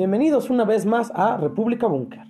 Bienvenidos 0.00 0.48
una 0.48 0.64
vez 0.64 0.86
más 0.86 1.12
a 1.14 1.36
República 1.36 1.86
Búnker. 1.86 2.22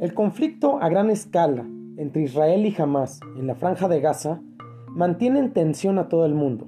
El 0.00 0.14
conflicto 0.14 0.82
a 0.82 0.88
gran 0.88 1.10
escala 1.10 1.64
entre 1.96 2.22
Israel 2.22 2.66
y 2.66 2.74
Hamas 2.76 3.20
en 3.38 3.46
la 3.46 3.54
franja 3.54 3.86
de 3.86 4.00
Gaza 4.00 4.40
mantiene 4.88 5.38
en 5.38 5.52
tensión 5.52 6.00
a 6.00 6.08
todo 6.08 6.26
el 6.26 6.34
mundo. 6.34 6.66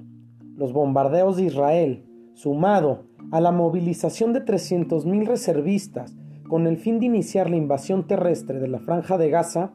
Los 0.55 0.71
bombardeos 0.71 1.35
de 1.35 1.43
Israel, 1.43 2.05
sumado 2.33 3.07
a 3.33 3.41
la 3.41 3.51
movilización 3.51 4.31
de 4.31 4.45
300.000 4.45 5.27
reservistas 5.27 6.15
con 6.47 6.65
el 6.65 6.77
fin 6.77 7.01
de 7.01 7.07
iniciar 7.07 7.49
la 7.49 7.57
invasión 7.57 8.07
terrestre 8.07 8.61
de 8.61 8.69
la 8.69 8.79
franja 8.79 9.17
de 9.17 9.29
Gaza, 9.29 9.73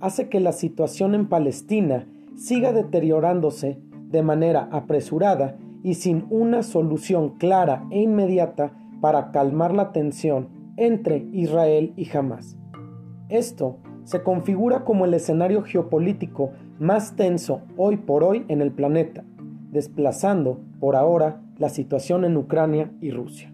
hace 0.00 0.30
que 0.30 0.40
la 0.40 0.52
situación 0.52 1.14
en 1.14 1.28
Palestina 1.28 2.06
siga 2.34 2.72
deteriorándose 2.72 3.78
de 4.08 4.22
manera 4.22 4.70
apresurada 4.72 5.58
y 5.82 5.96
sin 5.96 6.24
una 6.30 6.62
solución 6.62 7.36
clara 7.36 7.84
e 7.90 8.00
inmediata 8.00 8.78
para 9.02 9.32
calmar 9.32 9.74
la 9.74 9.90
tensión 9.90 10.48
entre 10.76 11.26
Israel 11.32 11.92
y 11.96 12.08
Hamas. 12.16 12.56
Esto 13.28 13.78
se 14.04 14.22
configura 14.22 14.84
como 14.84 15.04
el 15.04 15.12
escenario 15.12 15.62
geopolítico 15.62 16.52
más 16.78 17.16
tenso 17.16 17.62
hoy 17.76 17.96
por 17.96 18.22
hoy 18.22 18.44
en 18.46 18.62
el 18.62 18.70
planeta, 18.70 19.24
desplazando 19.72 20.60
por 20.78 20.94
ahora 20.94 21.42
la 21.58 21.68
situación 21.68 22.24
en 22.24 22.36
Ucrania 22.36 22.92
y 23.00 23.10
Rusia. 23.10 23.52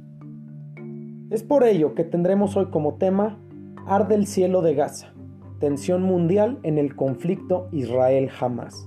Es 1.30 1.42
por 1.42 1.64
ello 1.64 1.94
que 1.94 2.04
tendremos 2.04 2.54
hoy 2.56 2.66
como 2.66 2.96
tema 2.96 3.38
Arde 3.86 4.16
el 4.16 4.26
cielo 4.26 4.60
de 4.60 4.74
Gaza, 4.74 5.14
tensión 5.60 6.02
mundial 6.02 6.58
en 6.62 6.76
el 6.76 6.94
conflicto 6.94 7.68
Israel-Hamas. 7.72 8.86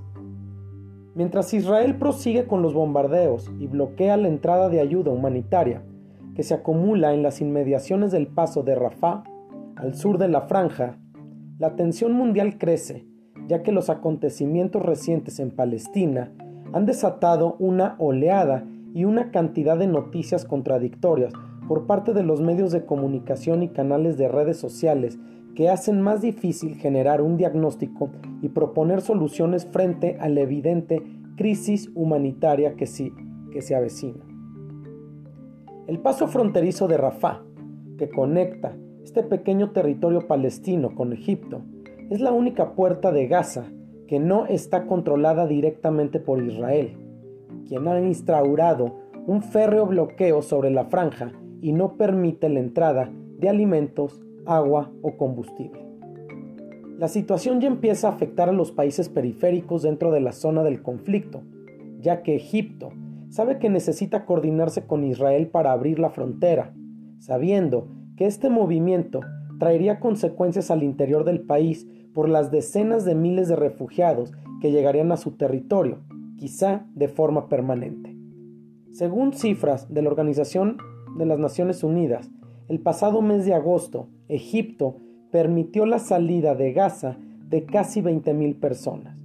Mientras 1.15 1.55
Israel 1.55 1.95
prosigue 1.95 2.45
con 2.45 2.61
los 2.61 2.75
bombardeos 2.75 3.51
y 3.59 3.65
bloquea 3.65 4.15
la 4.15 4.27
entrada 4.27 4.69
de 4.69 4.79
ayuda 4.79 5.11
humanitaria 5.11 5.83
que 6.35 6.43
se 6.43 6.53
acumula 6.53 7.13
en 7.13 7.23
las 7.23 7.41
inmediaciones 7.41 8.11
del 8.11 8.27
paso 8.27 8.63
de 8.63 8.75
Rafah, 8.75 9.23
al 9.75 9.95
sur 9.95 10.17
de 10.17 10.27
la 10.27 10.41
franja, 10.41 10.97
la 11.57 11.75
tensión 11.75 12.13
mundial 12.13 12.57
crece, 12.57 13.05
ya 13.47 13.63
que 13.63 13.71
los 13.71 13.89
acontecimientos 13.89 14.81
recientes 14.81 15.39
en 15.39 15.51
Palestina 15.51 16.31
han 16.73 16.85
desatado 16.85 17.55
una 17.59 17.95
oleada 17.99 18.65
y 18.93 19.05
una 19.05 19.31
cantidad 19.31 19.77
de 19.77 19.87
noticias 19.87 20.45
contradictorias 20.45 21.33
por 21.67 21.85
parte 21.85 22.13
de 22.13 22.23
los 22.23 22.41
medios 22.41 22.71
de 22.71 22.85
comunicación 22.85 23.63
y 23.63 23.69
canales 23.69 24.17
de 24.17 24.27
redes 24.27 24.57
sociales 24.57 25.19
que 25.55 25.69
hacen 25.69 26.01
más 26.01 26.21
difícil 26.21 26.75
generar 26.75 27.21
un 27.21 27.37
diagnóstico 27.37 28.09
y 28.41 28.49
proponer 28.49 29.01
soluciones 29.01 29.65
frente 29.65 30.17
a 30.19 30.29
la 30.29 30.41
evidente 30.41 31.01
crisis 31.35 31.89
humanitaria 31.93 32.75
que, 32.75 32.87
que 33.51 33.61
se 33.61 33.75
avecina. 33.75 34.30
El 35.87 35.99
paso 35.99 36.27
fronterizo 36.27 36.87
de 36.87 36.97
Rafah, 36.97 37.41
que 37.97 38.09
conecta 38.09 38.77
este 39.03 39.23
pequeño 39.23 39.71
territorio 39.71 40.27
palestino 40.27 40.93
con 40.93 41.11
Egipto, 41.11 41.61
es 42.11 42.21
la 42.21 42.31
única 42.31 42.73
puerta 42.75 43.11
de 43.11 43.27
Gaza 43.27 43.65
que 44.07 44.19
no 44.19 44.45
está 44.45 44.85
controlada 44.85 45.47
directamente 45.47 46.19
por 46.19 46.43
Israel, 46.43 46.97
quien 47.67 47.87
ha 47.87 47.99
instaurado 47.99 48.95
un 49.25 49.41
férreo 49.41 49.87
bloqueo 49.87 50.41
sobre 50.41 50.69
la 50.69 50.85
franja 50.85 51.31
y 51.61 51.73
no 51.73 51.97
permite 51.97 52.49
la 52.49 52.59
entrada 52.59 53.11
de 53.39 53.49
alimentos, 53.49 54.21
agua 54.45 54.91
o 55.01 55.17
combustible. 55.17 55.81
La 56.97 57.07
situación 57.07 57.59
ya 57.59 57.67
empieza 57.67 58.07
a 58.07 58.11
afectar 58.11 58.49
a 58.49 58.53
los 58.53 58.71
países 58.71 59.09
periféricos 59.09 59.81
dentro 59.81 60.11
de 60.11 60.21
la 60.21 60.31
zona 60.31 60.61
del 60.61 60.83
conflicto, 60.83 61.41
ya 61.99 62.21
que 62.21 62.35
Egipto 62.35 62.89
sabe 63.31 63.59
que 63.59 63.69
necesita 63.69 64.25
coordinarse 64.25 64.85
con 64.85 65.03
Israel 65.05 65.47
para 65.47 65.71
abrir 65.71 65.99
la 65.99 66.09
frontera, 66.09 66.73
sabiendo 67.17 67.87
que 68.17 68.25
este 68.25 68.49
movimiento 68.49 69.21
traería 69.57 69.99
consecuencias 69.99 70.69
al 70.69 70.83
interior 70.83 71.23
del 71.23 71.41
país 71.41 71.87
por 72.13 72.27
las 72.27 72.51
decenas 72.51 73.05
de 73.05 73.15
miles 73.15 73.47
de 73.47 73.55
refugiados 73.55 74.33
que 74.59 74.71
llegarían 74.71 75.13
a 75.13 75.17
su 75.17 75.31
territorio, 75.37 75.99
quizá 76.37 76.85
de 76.93 77.07
forma 77.07 77.47
permanente. 77.47 78.15
Según 78.91 79.31
cifras 79.31 79.91
de 79.93 80.01
la 80.01 80.09
Organización 80.09 80.77
de 81.17 81.25
las 81.25 81.39
Naciones 81.39 81.85
Unidas, 81.85 82.29
el 82.67 82.81
pasado 82.81 83.21
mes 83.21 83.45
de 83.45 83.53
agosto, 83.53 84.09
Egipto 84.27 84.97
permitió 85.31 85.85
la 85.85 85.99
salida 85.99 86.53
de 86.53 86.73
Gaza 86.73 87.17
de 87.47 87.63
casi 87.65 88.01
20.000 88.01 88.59
personas. 88.59 89.17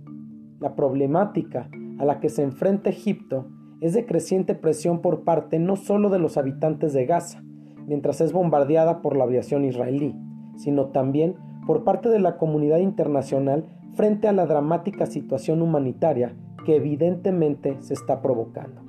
La 0.61 0.77
problemática 0.77 1.69
a 1.99 2.05
la 2.05 2.21
que 2.21 2.29
se 2.29 2.43
enfrenta 2.43 2.91
Egipto 2.91 3.47
es 3.81 3.93
de 3.93 4.07
creciente 4.07 4.55
presión 4.55 5.01
por 5.01 5.25
parte 5.25 5.59
no 5.59 5.77
solo 5.77 6.09
de 6.11 6.19
los 6.19 6.37
habitantes 6.37 6.93
de 6.93 7.07
Gaza, 7.07 7.43
mientras 7.87 8.21
es 8.21 8.33
bombardeada 8.33 9.03
por 9.03 9.17
la 9.17 9.25
aviación 9.25 9.65
israelí, 9.65 10.17
sino 10.57 10.87
también 10.87 11.37
por 11.67 11.85
parte 11.85 12.09
de 12.09 12.21
la 12.21 12.37
comunidad 12.37 12.79
internacional 12.79 13.67
frente 13.95 14.29
a 14.29 14.33
la 14.33 14.47
dramática 14.47 15.07
situación 15.07 15.63
humanitaria 15.63 16.35
que 16.65 16.77
evidentemente 16.77 17.77
se 17.81 17.95
está 17.95 18.23
provocando. 18.23 18.83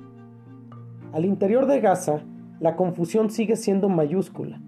Al 1.12 1.24
interior 1.24 1.66
de 1.66 1.80
Gaza, 1.80 2.20
la 2.60 2.76
confusión 2.76 3.30
sigue 3.30 3.56
siendo 3.56 3.88
mayúscula, 3.88 4.60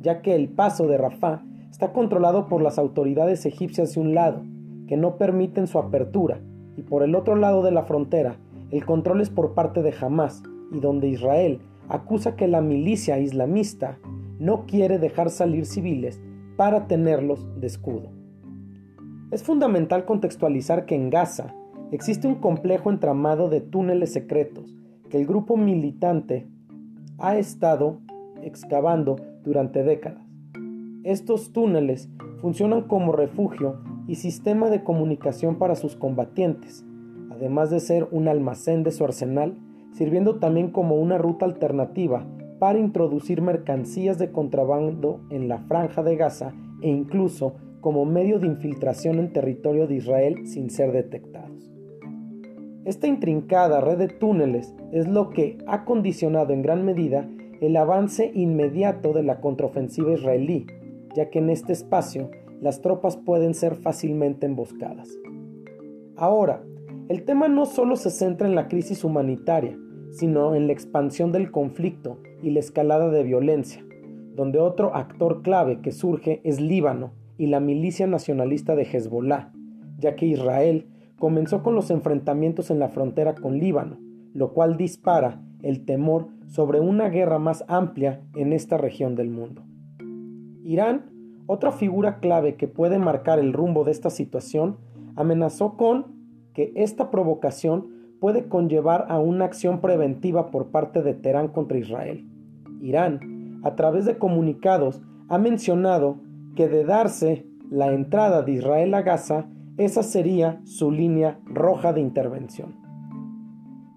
ya 0.00 0.22
que 0.22 0.34
el 0.34 0.48
paso 0.48 0.86
de 0.86 0.98
Rafah 0.98 1.42
está 1.70 1.92
controlado 1.92 2.46
por 2.48 2.62
las 2.62 2.78
autoridades 2.78 3.46
egipcias 3.46 3.94
de 3.94 4.00
un 4.00 4.14
lado, 4.14 4.42
que 4.86 4.96
no 4.96 5.16
permiten 5.16 5.66
su 5.66 5.78
apertura, 5.78 6.40
y 6.76 6.82
por 6.82 7.02
el 7.02 7.14
otro 7.14 7.36
lado 7.36 7.62
de 7.62 7.70
la 7.70 7.84
frontera 7.84 8.36
el 8.70 8.84
control 8.84 9.20
es 9.20 9.30
por 9.30 9.54
parte 9.54 9.82
de 9.82 9.94
Hamas 10.00 10.42
y 10.72 10.80
donde 10.80 11.08
Israel 11.08 11.60
acusa 11.88 12.36
que 12.36 12.48
la 12.48 12.60
milicia 12.60 13.18
islamista 13.18 13.98
no 14.38 14.66
quiere 14.66 14.98
dejar 14.98 15.30
salir 15.30 15.66
civiles 15.66 16.20
para 16.56 16.86
tenerlos 16.86 17.48
de 17.60 17.66
escudo. 17.66 18.08
Es 19.30 19.42
fundamental 19.42 20.04
contextualizar 20.04 20.86
que 20.86 20.94
en 20.94 21.10
Gaza 21.10 21.54
existe 21.90 22.26
un 22.26 22.36
complejo 22.36 22.90
entramado 22.90 23.48
de 23.48 23.60
túneles 23.60 24.12
secretos 24.12 24.76
que 25.10 25.18
el 25.18 25.26
grupo 25.26 25.56
militante 25.56 26.46
ha 27.18 27.36
estado 27.36 28.00
excavando 28.42 29.16
durante 29.44 29.82
décadas. 29.82 30.22
Estos 31.04 31.52
túneles 31.52 32.08
funcionan 32.40 32.82
como 32.82 33.12
refugio 33.12 33.80
y 34.06 34.16
sistema 34.16 34.70
de 34.70 34.82
comunicación 34.82 35.56
para 35.56 35.76
sus 35.76 35.96
combatientes, 35.96 36.84
además 37.44 37.68
de 37.68 37.78
ser 37.78 38.08
un 38.10 38.26
almacén 38.26 38.84
de 38.84 38.90
su 38.90 39.04
arsenal, 39.04 39.58
sirviendo 39.92 40.36
también 40.36 40.70
como 40.70 40.96
una 40.96 41.18
ruta 41.18 41.44
alternativa 41.44 42.26
para 42.58 42.78
introducir 42.78 43.42
mercancías 43.42 44.16
de 44.18 44.32
contrabando 44.32 45.20
en 45.28 45.46
la 45.46 45.58
franja 45.58 46.02
de 46.02 46.16
Gaza 46.16 46.54
e 46.80 46.88
incluso 46.88 47.56
como 47.82 48.06
medio 48.06 48.38
de 48.38 48.46
infiltración 48.46 49.18
en 49.18 49.34
territorio 49.34 49.86
de 49.86 49.96
Israel 49.96 50.46
sin 50.46 50.70
ser 50.70 50.90
detectados. 50.92 51.70
Esta 52.86 53.08
intrincada 53.08 53.82
red 53.82 53.98
de 53.98 54.08
túneles 54.08 54.74
es 54.90 55.06
lo 55.06 55.28
que 55.28 55.58
ha 55.66 55.84
condicionado 55.84 56.54
en 56.54 56.62
gran 56.62 56.82
medida 56.82 57.28
el 57.60 57.76
avance 57.76 58.30
inmediato 58.34 59.12
de 59.12 59.22
la 59.22 59.42
contraofensiva 59.42 60.14
israelí, 60.14 60.66
ya 61.14 61.28
que 61.28 61.40
en 61.40 61.50
este 61.50 61.74
espacio 61.74 62.30
las 62.62 62.80
tropas 62.80 63.18
pueden 63.18 63.52
ser 63.52 63.74
fácilmente 63.74 64.46
emboscadas. 64.46 65.10
Ahora, 66.16 66.62
el 67.08 67.24
tema 67.24 67.48
no 67.48 67.66
solo 67.66 67.96
se 67.96 68.10
centra 68.10 68.48
en 68.48 68.54
la 68.54 68.68
crisis 68.68 69.04
humanitaria, 69.04 69.78
sino 70.10 70.54
en 70.54 70.66
la 70.66 70.72
expansión 70.72 71.32
del 71.32 71.50
conflicto 71.50 72.18
y 72.42 72.50
la 72.50 72.60
escalada 72.60 73.10
de 73.10 73.22
violencia, 73.22 73.84
donde 74.34 74.58
otro 74.58 74.94
actor 74.94 75.42
clave 75.42 75.80
que 75.80 75.92
surge 75.92 76.40
es 76.44 76.60
Líbano 76.60 77.12
y 77.36 77.48
la 77.48 77.60
milicia 77.60 78.06
nacionalista 78.06 78.74
de 78.74 78.84
Hezbollah, 78.84 79.52
ya 79.98 80.16
que 80.16 80.26
Israel 80.26 80.86
comenzó 81.18 81.62
con 81.62 81.74
los 81.74 81.90
enfrentamientos 81.90 82.70
en 82.70 82.78
la 82.78 82.88
frontera 82.88 83.34
con 83.34 83.58
Líbano, 83.58 83.98
lo 84.32 84.52
cual 84.52 84.76
dispara 84.76 85.42
el 85.62 85.84
temor 85.84 86.28
sobre 86.46 86.80
una 86.80 87.08
guerra 87.08 87.38
más 87.38 87.64
amplia 87.68 88.20
en 88.34 88.52
esta 88.52 88.78
región 88.78 89.14
del 89.14 89.30
mundo. 89.30 89.62
Irán, 90.62 91.10
otra 91.46 91.72
figura 91.72 92.20
clave 92.20 92.54
que 92.56 92.68
puede 92.68 92.98
marcar 92.98 93.38
el 93.38 93.52
rumbo 93.52 93.84
de 93.84 93.90
esta 93.90 94.10
situación, 94.10 94.78
amenazó 95.16 95.76
con 95.76 96.13
que 96.54 96.72
esta 96.76 97.10
provocación 97.10 97.88
puede 98.20 98.48
conllevar 98.48 99.06
a 99.08 99.18
una 99.18 99.44
acción 99.44 99.80
preventiva 99.80 100.50
por 100.50 100.68
parte 100.68 101.02
de 101.02 101.12
Teherán 101.12 101.48
contra 101.48 101.78
Israel. 101.78 102.24
Irán, 102.80 103.60
a 103.64 103.74
través 103.74 104.04
de 104.06 104.18
comunicados, 104.18 105.02
ha 105.28 105.38
mencionado 105.38 106.16
que 106.54 106.68
de 106.68 106.84
darse 106.84 107.46
la 107.70 107.92
entrada 107.92 108.42
de 108.42 108.52
Israel 108.52 108.94
a 108.94 109.02
Gaza, 109.02 109.46
esa 109.76 110.02
sería 110.02 110.60
su 110.64 110.90
línea 110.90 111.40
roja 111.44 111.92
de 111.92 112.00
intervención. 112.00 112.76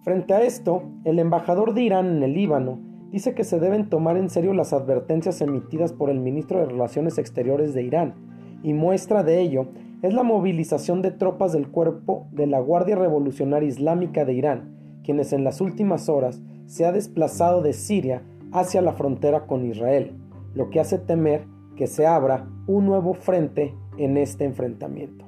Frente 0.03 0.33
a 0.33 0.41
esto, 0.41 0.83
el 1.03 1.19
embajador 1.19 1.73
de 1.73 1.83
Irán 1.83 2.17
en 2.17 2.23
el 2.23 2.33
Líbano 2.33 2.79
dice 3.11 3.35
que 3.35 3.43
se 3.43 3.59
deben 3.59 3.89
tomar 3.89 4.17
en 4.17 4.29
serio 4.29 4.53
las 4.53 4.73
advertencias 4.73 5.41
emitidas 5.41 5.93
por 5.93 6.09
el 6.09 6.19
ministro 6.19 6.59
de 6.59 6.65
Relaciones 6.65 7.17
Exteriores 7.17 7.73
de 7.73 7.83
Irán, 7.83 8.15
y 8.63 8.73
muestra 8.73 9.23
de 9.23 9.39
ello 9.41 9.67
es 10.01 10.13
la 10.13 10.23
movilización 10.23 11.01
de 11.01 11.11
tropas 11.11 11.53
del 11.53 11.69
cuerpo 11.69 12.27
de 12.31 12.45
la 12.45 12.59
Guardia 12.59 12.95
Revolucionaria 12.95 13.67
Islámica 13.67 14.25
de 14.25 14.33
Irán, 14.33 14.75
quienes 15.03 15.33
en 15.33 15.43
las 15.43 15.59
últimas 15.59 16.07
horas 16.07 16.41
se 16.67 16.85
ha 16.85 16.91
desplazado 16.91 17.61
de 17.61 17.73
Siria 17.73 18.21
hacia 18.51 18.81
la 18.81 18.93
frontera 18.93 19.47
con 19.47 19.65
Israel, 19.65 20.15
lo 20.53 20.69
que 20.69 20.79
hace 20.79 20.99
temer 20.99 21.45
que 21.75 21.87
se 21.87 22.05
abra 22.05 22.47
un 22.67 22.85
nuevo 22.85 23.13
frente 23.13 23.73
en 23.97 24.17
este 24.17 24.45
enfrentamiento. 24.45 25.25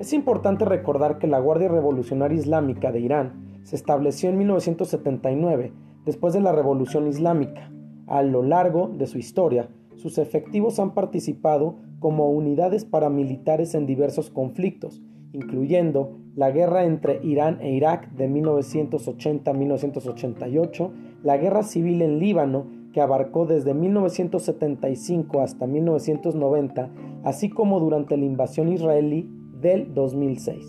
Es 0.00 0.12
importante 0.12 0.64
recordar 0.64 1.18
que 1.18 1.26
la 1.26 1.38
Guardia 1.38 1.68
Revolucionaria 1.68 2.38
Islámica 2.38 2.90
de 2.90 3.00
Irán 3.00 3.60
se 3.62 3.76
estableció 3.76 4.30
en 4.30 4.38
1979 4.38 5.72
después 6.04 6.32
de 6.32 6.40
la 6.40 6.52
Revolución 6.52 7.06
Islámica. 7.06 7.70
A 8.06 8.22
lo 8.22 8.42
largo 8.42 8.88
de 8.88 9.06
su 9.06 9.18
historia, 9.18 9.68
sus 10.00 10.18
efectivos 10.18 10.80
han 10.80 10.94
participado 10.94 11.76
como 11.98 12.30
unidades 12.30 12.84
paramilitares 12.84 13.74
en 13.74 13.86
diversos 13.86 14.30
conflictos, 14.30 15.02
incluyendo 15.32 16.16
la 16.34 16.50
guerra 16.50 16.84
entre 16.84 17.20
Irán 17.22 17.60
e 17.60 17.72
Irak 17.72 18.10
de 18.12 18.28
1980 18.28 19.52
1988, 19.52 20.92
la 21.22 21.36
guerra 21.36 21.62
civil 21.62 22.02
en 22.02 22.18
Líbano 22.18 22.66
que 22.92 23.00
abarcó 23.00 23.46
desde 23.46 23.74
1975 23.74 25.40
hasta 25.40 25.66
1990, 25.66 26.90
así 27.24 27.50
como 27.50 27.78
durante 27.78 28.16
la 28.16 28.24
invasión 28.24 28.72
israelí 28.72 29.28
del 29.60 29.94
2006. 29.94 30.68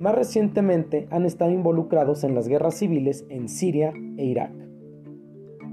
Más 0.00 0.14
recientemente 0.14 1.06
han 1.10 1.26
estado 1.26 1.52
involucrados 1.52 2.24
en 2.24 2.34
las 2.34 2.48
guerras 2.48 2.74
civiles 2.74 3.24
en 3.28 3.48
Siria 3.48 3.92
e 4.16 4.24
Irak. 4.24 4.61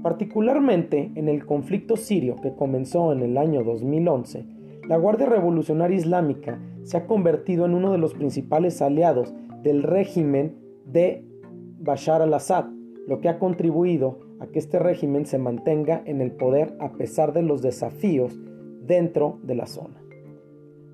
Particularmente 0.02 1.12
en 1.14 1.28
el 1.28 1.44
conflicto 1.44 1.96
sirio 1.96 2.36
que 2.36 2.54
comenzó 2.54 3.12
en 3.12 3.20
el 3.20 3.36
año 3.36 3.62
2011, 3.62 4.46
la 4.88 4.96
Guardia 4.96 5.26
Revolucionaria 5.26 5.96
Islámica 5.96 6.58
se 6.84 6.96
ha 6.96 7.06
convertido 7.06 7.66
en 7.66 7.74
uno 7.74 7.92
de 7.92 7.98
los 7.98 8.14
principales 8.14 8.80
aliados 8.80 9.34
del 9.62 9.82
régimen 9.82 10.56
de 10.86 11.22
Bashar 11.78 12.22
al-Assad, 12.22 12.64
lo 13.06 13.20
que 13.20 13.28
ha 13.28 13.38
contribuido 13.38 14.20
a 14.40 14.46
que 14.46 14.58
este 14.58 14.78
régimen 14.78 15.26
se 15.26 15.38
mantenga 15.38 16.02
en 16.06 16.22
el 16.22 16.32
poder 16.32 16.74
a 16.80 16.92
pesar 16.92 17.34
de 17.34 17.42
los 17.42 17.60
desafíos 17.60 18.40
dentro 18.80 19.38
de 19.42 19.54
la 19.54 19.66
zona. 19.66 20.02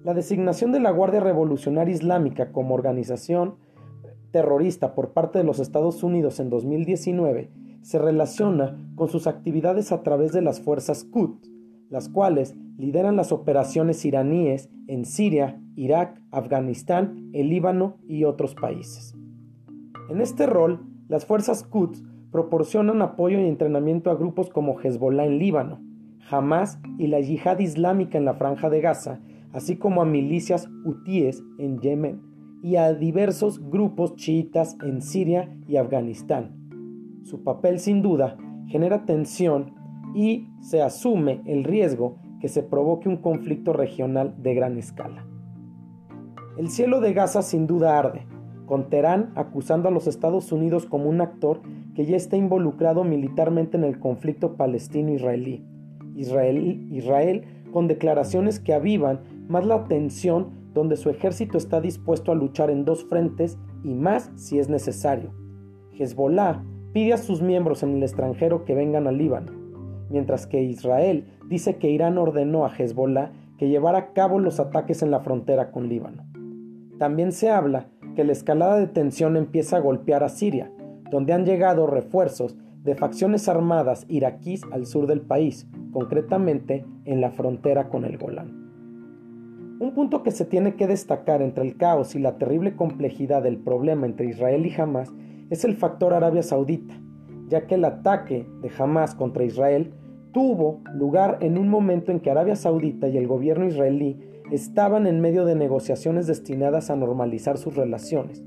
La 0.02 0.14
designación 0.14 0.72
de 0.72 0.80
la 0.80 0.90
Guardia 0.90 1.20
Revolucionaria 1.20 1.94
Islámica 1.94 2.50
como 2.50 2.74
organización 2.74 3.54
terrorista 4.32 4.94
por 4.94 5.12
parte 5.12 5.38
de 5.38 5.44
los 5.44 5.60
Estados 5.60 6.02
Unidos 6.02 6.40
en 6.40 6.50
2019 6.50 7.50
se 7.86 8.00
relaciona 8.00 8.76
con 8.96 9.06
sus 9.06 9.28
actividades 9.28 9.92
a 9.92 10.02
través 10.02 10.32
de 10.32 10.42
las 10.42 10.60
fuerzas 10.60 11.04
Quds, 11.04 11.52
las 11.88 12.08
cuales 12.08 12.56
lideran 12.76 13.14
las 13.14 13.30
operaciones 13.30 14.04
iraníes 14.04 14.68
en 14.88 15.04
Siria, 15.04 15.62
Irak, 15.76 16.20
Afganistán, 16.32 17.30
el 17.32 17.48
Líbano 17.48 17.98
y 18.08 18.24
otros 18.24 18.56
países. 18.56 19.14
En 20.10 20.20
este 20.20 20.46
rol, 20.46 20.84
las 21.06 21.26
fuerzas 21.26 21.62
Quds 21.62 22.02
proporcionan 22.32 23.02
apoyo 23.02 23.38
y 23.38 23.46
entrenamiento 23.46 24.10
a 24.10 24.16
grupos 24.16 24.50
como 24.50 24.80
Hezbollah 24.80 25.24
en 25.24 25.38
Líbano, 25.38 25.80
Hamas 26.28 26.80
y 26.98 27.06
la 27.06 27.20
Yihad 27.20 27.60
Islámica 27.60 28.18
en 28.18 28.24
la 28.24 28.34
Franja 28.34 28.68
de 28.68 28.80
Gaza, 28.80 29.20
así 29.52 29.76
como 29.76 30.02
a 30.02 30.06
milicias 30.06 30.68
hutíes 30.84 31.44
en 31.58 31.78
Yemen 31.78 32.20
y 32.64 32.74
a 32.76 32.92
diversos 32.94 33.60
grupos 33.70 34.16
chiitas 34.16 34.76
en 34.82 35.02
Siria 35.02 35.56
y 35.68 35.76
Afganistán. 35.76 36.55
Su 37.26 37.42
papel 37.42 37.80
sin 37.80 38.02
duda 38.02 38.36
genera 38.68 39.04
tensión 39.04 39.74
y 40.14 40.46
se 40.60 40.80
asume 40.80 41.42
el 41.44 41.64
riesgo 41.64 42.18
que 42.40 42.46
se 42.46 42.62
provoque 42.62 43.08
un 43.08 43.16
conflicto 43.16 43.72
regional 43.72 44.36
de 44.40 44.54
gran 44.54 44.78
escala. 44.78 45.26
El 46.56 46.68
cielo 46.68 47.00
de 47.00 47.12
Gaza 47.14 47.42
sin 47.42 47.66
duda 47.66 47.98
arde, 47.98 48.28
con 48.64 48.90
Teherán 48.90 49.32
acusando 49.34 49.88
a 49.88 49.90
los 49.90 50.06
Estados 50.06 50.52
Unidos 50.52 50.86
como 50.86 51.08
un 51.08 51.20
actor 51.20 51.62
que 51.96 52.06
ya 52.06 52.16
está 52.16 52.36
involucrado 52.36 53.02
militarmente 53.02 53.76
en 53.76 53.82
el 53.82 53.98
conflicto 53.98 54.56
palestino-israelí. 54.56 55.64
Israel, 56.14 56.86
Israel 56.92 57.42
con 57.72 57.88
declaraciones 57.88 58.60
que 58.60 58.72
avivan 58.72 59.22
más 59.48 59.66
la 59.66 59.82
tensión 59.88 60.70
donde 60.72 60.94
su 60.94 61.10
ejército 61.10 61.58
está 61.58 61.80
dispuesto 61.80 62.30
a 62.30 62.36
luchar 62.36 62.70
en 62.70 62.84
dos 62.84 63.04
frentes 63.04 63.58
y 63.82 63.94
más 63.94 64.30
si 64.36 64.60
es 64.60 64.68
necesario. 64.68 65.34
Hezbollah 65.98 66.62
pide 66.96 67.12
a 67.12 67.18
sus 67.18 67.42
miembros 67.42 67.82
en 67.82 67.94
el 67.94 68.02
extranjero 68.02 68.64
que 68.64 68.74
vengan 68.74 69.06
al 69.06 69.18
Líbano, 69.18 69.52
mientras 70.08 70.46
que 70.46 70.62
Israel 70.62 71.26
dice 71.46 71.76
que 71.76 71.90
Irán 71.90 72.16
ordenó 72.16 72.64
a 72.64 72.74
Hezbollah 72.74 73.32
que 73.58 73.68
llevara 73.68 73.98
a 73.98 74.12
cabo 74.14 74.38
los 74.38 74.60
ataques 74.60 75.02
en 75.02 75.10
la 75.10 75.20
frontera 75.20 75.72
con 75.72 75.90
Líbano. 75.90 76.24
También 76.98 77.32
se 77.32 77.50
habla 77.50 77.90
que 78.14 78.24
la 78.24 78.32
escalada 78.32 78.78
de 78.78 78.86
tensión 78.86 79.36
empieza 79.36 79.76
a 79.76 79.80
golpear 79.80 80.24
a 80.24 80.30
Siria, 80.30 80.72
donde 81.10 81.34
han 81.34 81.44
llegado 81.44 81.86
refuerzos 81.86 82.56
de 82.82 82.94
facciones 82.94 83.46
armadas 83.46 84.06
iraquíes 84.08 84.62
al 84.72 84.86
sur 84.86 85.06
del 85.06 85.20
país, 85.20 85.68
concretamente 85.92 86.86
en 87.04 87.20
la 87.20 87.30
frontera 87.30 87.90
con 87.90 88.06
el 88.06 88.16
Golán. 88.16 89.76
Un 89.80 89.92
punto 89.92 90.22
que 90.22 90.30
se 90.30 90.46
tiene 90.46 90.76
que 90.76 90.86
destacar 90.86 91.42
entre 91.42 91.62
el 91.62 91.76
caos 91.76 92.14
y 92.14 92.20
la 92.20 92.38
terrible 92.38 92.74
complejidad 92.74 93.42
del 93.42 93.58
problema 93.58 94.06
entre 94.06 94.30
Israel 94.30 94.64
y 94.64 94.80
Hamas 94.80 95.12
es 95.50 95.64
el 95.64 95.76
factor 95.76 96.12
Arabia 96.12 96.42
Saudita, 96.42 96.94
ya 97.48 97.66
que 97.66 97.76
el 97.76 97.84
ataque 97.84 98.46
de 98.62 98.70
Hamas 98.76 99.14
contra 99.14 99.44
Israel 99.44 99.92
tuvo 100.32 100.80
lugar 100.92 101.38
en 101.40 101.56
un 101.56 101.68
momento 101.68 102.10
en 102.12 102.20
que 102.20 102.30
Arabia 102.30 102.56
Saudita 102.56 103.08
y 103.08 103.16
el 103.16 103.26
gobierno 103.26 103.66
israelí 103.66 104.20
estaban 104.50 105.06
en 105.06 105.20
medio 105.20 105.44
de 105.44 105.54
negociaciones 105.54 106.26
destinadas 106.26 106.90
a 106.90 106.96
normalizar 106.96 107.58
sus 107.58 107.76
relaciones. 107.76 108.44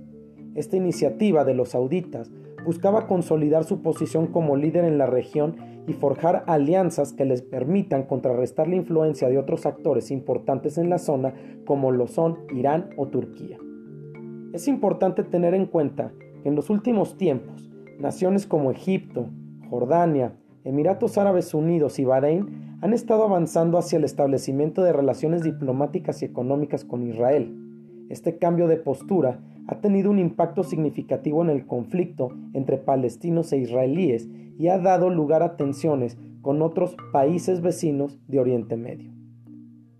Esta 0.55 0.77
iniciativa 0.77 1.45
de 1.45 1.53
los 1.53 1.69
sauditas 1.69 2.31
buscaba 2.65 3.07
consolidar 3.07 3.63
su 3.63 3.81
posición 3.81 4.27
como 4.27 4.55
líder 4.55 4.85
en 4.85 4.97
la 4.97 5.05
región 5.05 5.55
y 5.87 5.93
forjar 5.93 6.43
alianzas 6.47 7.13
que 7.13 7.25
les 7.25 7.41
permitan 7.41 8.03
contrarrestar 8.03 8.67
la 8.67 8.75
influencia 8.75 9.29
de 9.29 9.37
otros 9.37 9.65
actores 9.65 10.11
importantes 10.11 10.77
en 10.77 10.89
la 10.89 10.99
zona 10.99 11.33
como 11.65 11.91
lo 11.91 12.07
son 12.07 12.39
Irán 12.53 12.89
o 12.97 13.07
Turquía. 13.07 13.57
Es 14.53 14.67
importante 14.67 15.23
tener 15.23 15.53
en 15.53 15.65
cuenta 15.65 16.11
en 16.43 16.55
los 16.55 16.69
últimos 16.69 17.17
tiempos, 17.17 17.69
naciones 17.99 18.45
como 18.45 18.71
Egipto, 18.71 19.27
Jordania, 19.69 20.33
Emiratos 20.63 21.17
Árabes 21.17 21.53
Unidos 21.53 21.99
y 21.99 22.05
Bahrein 22.05 22.77
han 22.81 22.93
estado 22.93 23.23
avanzando 23.23 23.77
hacia 23.77 23.97
el 23.97 24.03
establecimiento 24.03 24.83
de 24.83 24.93
relaciones 24.93 25.43
diplomáticas 25.43 26.21
y 26.21 26.25
económicas 26.25 26.85
con 26.85 27.07
Israel. 27.07 27.55
Este 28.09 28.37
cambio 28.37 28.67
de 28.67 28.77
postura 28.77 29.39
ha 29.67 29.81
tenido 29.81 30.09
un 30.09 30.19
impacto 30.19 30.63
significativo 30.63 31.43
en 31.43 31.49
el 31.49 31.65
conflicto 31.67 32.29
entre 32.53 32.77
palestinos 32.77 33.53
e 33.53 33.57
israelíes 33.57 34.27
y 34.57 34.67
ha 34.67 34.79
dado 34.79 35.09
lugar 35.09 35.43
a 35.43 35.57
tensiones 35.57 36.17
con 36.41 36.61
otros 36.61 36.95
países 37.13 37.61
vecinos 37.61 38.17
de 38.27 38.39
Oriente 38.39 38.77
Medio. 38.77 39.11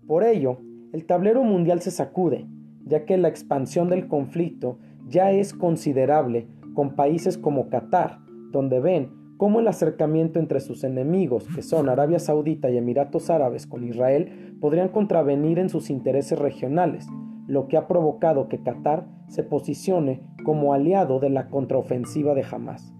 Por 0.06 0.24
ello, 0.24 0.58
el 0.92 1.04
tablero 1.04 1.44
mundial 1.44 1.80
se 1.80 1.90
sacude, 1.90 2.46
ya 2.84 3.04
que 3.04 3.16
la 3.16 3.28
expansión 3.28 3.88
del 3.88 4.08
conflicto 4.08 4.78
ya 5.10 5.32
es 5.32 5.52
considerable 5.52 6.46
con 6.74 6.94
países 6.94 7.36
como 7.36 7.68
Qatar, 7.68 8.20
donde 8.52 8.80
ven 8.80 9.10
cómo 9.36 9.60
el 9.60 9.68
acercamiento 9.68 10.38
entre 10.38 10.60
sus 10.60 10.84
enemigos, 10.84 11.46
que 11.54 11.62
son 11.62 11.88
Arabia 11.88 12.18
Saudita 12.18 12.70
y 12.70 12.76
Emiratos 12.76 13.28
Árabes 13.28 13.66
con 13.66 13.84
Israel, 13.84 14.56
podrían 14.60 14.88
contravenir 14.88 15.58
en 15.58 15.68
sus 15.68 15.90
intereses 15.90 16.38
regionales, 16.38 17.06
lo 17.46 17.66
que 17.66 17.76
ha 17.76 17.88
provocado 17.88 18.48
que 18.48 18.62
Qatar 18.62 19.06
se 19.28 19.42
posicione 19.42 20.22
como 20.44 20.72
aliado 20.72 21.18
de 21.18 21.30
la 21.30 21.48
contraofensiva 21.48 22.34
de 22.34 22.44
Hamas. 22.50 22.94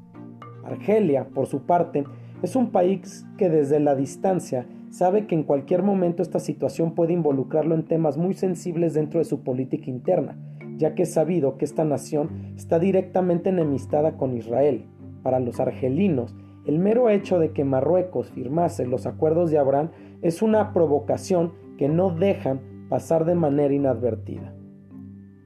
Argelia, 0.65 1.29
por 1.29 1.47
su 1.47 1.67
parte, 1.67 2.05
es 2.43 2.57
un 2.57 2.71
país 2.71 3.27
que 3.37 3.49
desde 3.49 3.79
la 3.79 3.95
distancia 3.95 4.67
sabe 4.91 5.27
que 5.27 5.35
en 5.35 5.45
cualquier 5.45 5.83
momento 5.83 6.23
esta 6.23 6.41
situación 6.41 6.95
puede 6.95 7.13
involucrarlo 7.13 7.75
en 7.75 7.85
temas 7.85 8.17
muy 8.17 8.35
sensibles 8.35 8.95
dentro 8.95 9.19
de 9.21 9.25
su 9.25 9.43
política 9.43 9.89
interna, 9.89 10.37
ya 10.81 10.95
que 10.95 11.03
es 11.03 11.13
sabido 11.13 11.59
que 11.59 11.67
esta 11.67 11.85
nación 11.85 12.55
está 12.57 12.79
directamente 12.79 13.51
enemistada 13.51 14.17
con 14.17 14.35
Israel. 14.35 14.87
Para 15.23 15.39
los 15.39 15.61
argelinos, 15.61 16.35
el 16.65 16.79
mero 16.79 17.11
hecho 17.11 17.39
de 17.39 17.53
que 17.53 17.65
Marruecos 17.65 18.31
firmase 18.31 18.87
los 18.87 19.05
acuerdos 19.05 19.51
de 19.51 19.59
Abraham 19.59 19.91
es 20.23 20.41
una 20.41 20.73
provocación 20.73 21.53
que 21.77 21.89
no 21.91 22.11
dejan 22.11 22.87
pasar 22.89 23.27
de 23.27 23.35
manera 23.35 23.75
inadvertida. 23.75 24.55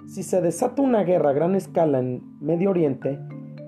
Si 0.06 0.22
se 0.22 0.40
desata 0.40 0.82
una 0.82 1.02
guerra 1.02 1.30
a 1.30 1.32
gran 1.34 1.56
escala 1.56 1.98
en 1.98 2.22
Medio 2.40 2.70
Oriente, 2.70 3.18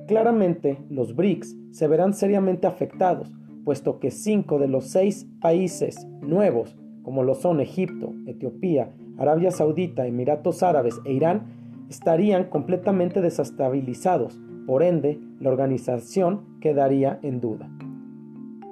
claramente 0.06 0.78
los 0.88 1.16
BRICS 1.16 1.56
se 1.72 1.88
verán 1.88 2.14
seriamente 2.14 2.68
afectados, 2.68 3.32
puesto 3.64 3.98
que 3.98 4.12
cinco 4.12 4.60
de 4.60 4.68
los 4.68 4.86
seis 4.86 5.28
países 5.40 6.06
nuevos, 6.20 6.76
como 7.02 7.24
lo 7.24 7.34
son 7.34 7.60
Egipto, 7.60 8.12
Etiopía, 8.26 8.92
Arabia 9.18 9.50
Saudita, 9.50 10.06
Emiratos 10.06 10.62
Árabes 10.62 11.00
e 11.04 11.12
Irán, 11.12 11.42
estarían 11.88 12.44
completamente 12.44 13.20
desestabilizados, 13.20 14.38
por 14.66 14.82
ende, 14.82 15.20
la 15.40 15.50
organización 15.50 16.40
quedaría 16.60 17.20
en 17.22 17.40
duda. 17.40 17.70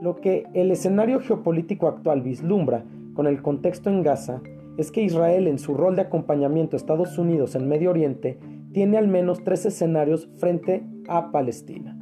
Lo 0.03 0.17
que 0.17 0.45
el 0.53 0.71
escenario 0.71 1.21
geopolítico 1.21 1.87
actual 1.87 2.23
vislumbra 2.23 2.85
con 3.15 3.27
el 3.27 3.41
contexto 3.41 3.91
en 3.91 4.03
Gaza 4.03 4.43
es 4.77 4.91
que 4.91 5.03
Israel 5.03 5.47
en 5.47 5.59
su 5.59 5.75
rol 5.75 5.95
de 5.97 6.03
acompañamiento 6.03 6.77
a 6.77 6.79
Estados 6.79 7.17
Unidos 7.17 7.55
en 7.55 7.69
Medio 7.69 7.91
Oriente 7.91 8.39
tiene 8.73 8.99
al 8.99 9.07
menos 9.07 9.45
tres 9.45 9.65
escenarios 9.67 10.29
frente 10.37 10.83
a 11.09 11.31
Palestina. 11.31 11.97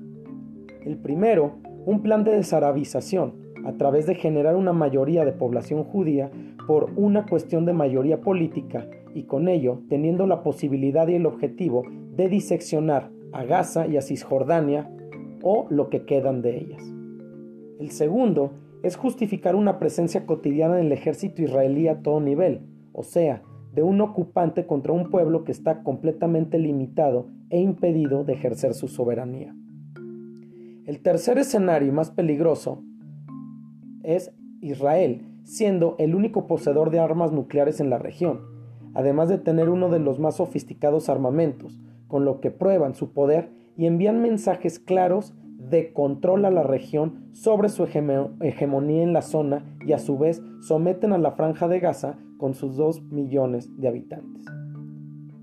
El 0.84 0.96
primero 0.96 1.58
un 1.84 2.02
plan 2.02 2.25
de 2.25 2.32
desarabización 2.32 3.34
a 3.64 3.72
través 3.72 4.06
de 4.06 4.14
generar 4.14 4.56
una 4.56 4.72
mayoría 4.72 5.25
de 5.25 5.32
población 5.32 5.84
judía 5.84 6.30
por 6.66 6.90
una 6.97 7.26
cuestión 7.26 7.64
de 7.64 7.73
mayoría 7.73 8.21
política 8.21 8.88
y 9.14 9.25
con 9.25 9.49
ello 9.49 9.83
teniendo 9.88 10.26
la 10.26 10.42
posibilidad 10.42 11.09
y 11.09 11.14
el 11.14 11.26
objetivo 11.26 11.85
de 12.16 12.28
diseccionar 12.28 13.11
a 13.33 13.45
Gaza 13.45 13.87
y 13.87 13.97
a 13.97 14.02
Cisjordania 14.02 14.90
o 15.42 15.66
lo 15.71 15.88
que 15.90 16.04
quedan 16.04 16.42
de 16.42 16.59
ellas. 16.59 16.83
El 17.81 17.90
segundo 17.90 18.52
es 18.83 18.97
justificar 18.97 19.54
una 19.54 19.78
presencia 19.78 20.26
cotidiana 20.26 20.78
en 20.78 20.87
el 20.87 20.92
ejército 20.92 21.42
israelí 21.42 21.88
a 21.88 22.02
todo 22.02 22.21
nivel, 22.21 22.61
o 22.92 23.02
sea, 23.02 23.42
de 23.73 23.83
un 23.83 24.00
ocupante 24.00 24.66
contra 24.66 24.92
un 24.92 25.11
pueblo 25.11 25.45
que 25.45 25.52
está 25.52 25.83
completamente 25.83 26.59
limitado 26.59 27.28
e 27.50 27.61
impedido 27.61 28.25
de 28.25 28.35
ejercer 28.35 28.75
su 28.75 28.88
soberanía. 28.88 29.54
El 30.85 31.00
tercer 31.00 31.38
escenario 31.38 31.92
más 31.92 32.11
peligroso 32.11 32.83
es 34.02 34.35
Israel, 34.61 35.23
siendo 35.44 35.96
el 35.99 36.14
único 36.14 36.46
poseedor 36.46 36.90
de 36.90 37.00
armas 37.00 37.32
nucleares 37.32 37.80
en 37.80 37.90
la 37.90 37.99
región, 37.99 38.40
además 38.94 39.28
de 39.28 39.38
tener 39.38 39.68
uno 39.68 39.88
de 39.88 39.99
los 39.99 40.18
más 40.18 40.37
sofisticados 40.37 41.08
armamentos, 41.08 41.80
con 42.08 42.25
lo 42.25 42.40
que 42.40 42.50
prueban 42.50 42.94
su 42.94 43.12
poder 43.12 43.50
y 43.76 43.87
envían 43.87 44.20
mensajes 44.20 44.78
claros 44.78 45.34
de 45.58 45.92
control 45.92 46.44
a 46.44 46.50
la 46.50 46.62
región 46.62 47.28
sobre 47.32 47.70
su 47.70 47.84
hegemonía 47.84 49.02
en 49.02 49.12
la 49.12 49.22
zona 49.22 49.64
y 49.87 49.92
a 49.92 49.99
su 49.99 50.18
vez 50.18 50.42
someten 50.61 51.12
a 51.12 51.18
la 51.18 51.32
franja 51.32 51.68
de 51.68 51.80
Gaza 51.80 52.18
con 52.37 52.54
sus 52.54 52.76
2 52.76 53.04
millones 53.04 53.70
de 53.78 53.88
habitantes. 53.88 54.44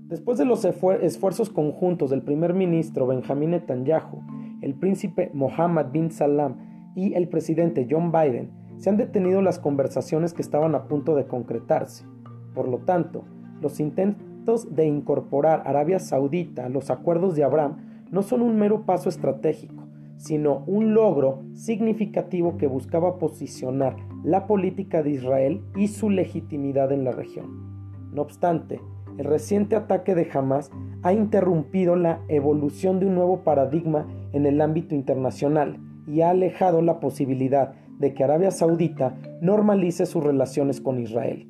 Después 0.06 0.38
de 0.38 0.44
los 0.44 0.64
esfuerzos 0.64 1.50
conjuntos 1.50 2.10
del 2.10 2.22
primer 2.22 2.54
ministro 2.54 3.06
Benjamin 3.06 3.50
Netanyahu, 3.50 4.22
el 4.60 4.74
príncipe 4.74 5.30
Mohammed 5.34 5.86
bin 5.92 6.10
Salam 6.10 6.92
y 6.94 7.14
el 7.14 7.28
presidente 7.28 7.86
John 7.90 8.12
Biden, 8.12 8.50
se 8.80 8.88
han 8.88 8.96
detenido 8.96 9.42
las 9.42 9.58
conversaciones 9.58 10.32
que 10.32 10.42
estaban 10.42 10.74
a 10.74 10.88
punto 10.88 11.14
de 11.14 11.26
concretarse. 11.26 12.06
Por 12.54 12.66
lo 12.66 12.78
tanto, 12.78 13.24
los 13.60 13.78
intentos 13.78 14.74
de 14.74 14.86
incorporar 14.86 15.62
Arabia 15.66 15.98
Saudita 15.98 16.64
a 16.64 16.70
los 16.70 16.90
acuerdos 16.90 17.36
de 17.36 17.44
Abraham 17.44 18.06
no 18.10 18.22
son 18.22 18.40
un 18.40 18.56
mero 18.56 18.86
paso 18.86 19.10
estratégico, 19.10 19.84
sino 20.16 20.64
un 20.66 20.94
logro 20.94 21.42
significativo 21.52 22.56
que 22.56 22.66
buscaba 22.66 23.18
posicionar 23.18 23.96
la 24.24 24.46
política 24.46 25.02
de 25.02 25.10
Israel 25.10 25.62
y 25.76 25.88
su 25.88 26.08
legitimidad 26.08 26.90
en 26.90 27.04
la 27.04 27.12
región. 27.12 28.10
No 28.12 28.22
obstante, 28.22 28.80
el 29.18 29.26
reciente 29.26 29.76
ataque 29.76 30.14
de 30.14 30.28
Hamas 30.32 30.70
ha 31.02 31.12
interrumpido 31.12 31.96
la 31.96 32.20
evolución 32.28 32.98
de 32.98 33.06
un 33.06 33.14
nuevo 33.14 33.40
paradigma 33.40 34.06
en 34.32 34.46
el 34.46 34.62
ámbito 34.62 34.94
internacional 34.94 35.78
y 36.06 36.22
ha 36.22 36.30
alejado 36.30 36.80
la 36.80 36.98
posibilidad 36.98 37.74
de 38.00 38.14
que 38.14 38.24
Arabia 38.24 38.50
Saudita 38.50 39.14
normalice 39.42 40.06
sus 40.06 40.24
relaciones 40.24 40.80
con 40.80 40.98
Israel. 40.98 41.46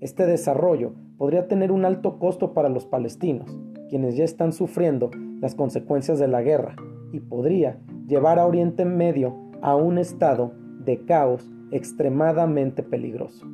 Este 0.00 0.24
desarrollo 0.24 0.94
podría 1.18 1.48
tener 1.48 1.72
un 1.72 1.84
alto 1.84 2.18
costo 2.18 2.54
para 2.54 2.68
los 2.68 2.86
palestinos, 2.86 3.58
quienes 3.90 4.16
ya 4.16 4.24
están 4.24 4.52
sufriendo 4.52 5.10
las 5.40 5.54
consecuencias 5.54 6.18
de 6.20 6.28
la 6.28 6.42
guerra, 6.42 6.76
y 7.12 7.18
podría 7.18 7.80
llevar 8.06 8.38
a 8.38 8.46
Oriente 8.46 8.84
Medio 8.84 9.36
a 9.62 9.74
un 9.74 9.98
estado 9.98 10.52
de 10.84 11.04
caos 11.04 11.50
extremadamente 11.72 12.84
peligroso. 12.84 13.46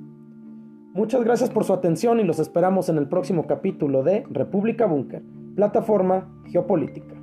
Muchas 0.93 1.25
gracias 1.25 1.51
por 1.51 1.65
su 1.65 1.73
atención 1.73 2.21
y 2.21 2.25
los 2.25 2.39
esperamos 2.39 2.91
en 2.91 2.99
el 2.99 3.09
próximo 3.09 3.47
capítulo 3.47 4.03
de 4.03 4.25
República 4.31 4.87
Búnker, 4.87 5.23
plataforma 5.55 6.31
geopolítica. 6.47 7.16